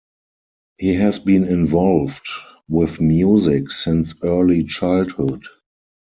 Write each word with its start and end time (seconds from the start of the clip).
He 0.79 0.95
has 0.95 1.19
been 1.19 1.43
involved 1.43 2.25
with 2.67 2.99
music 2.99 3.69
since 3.71 4.15
early 4.23 4.63
childhood. 4.63 5.43